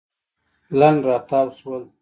[0.79, 1.83] لنډ راتاو شول.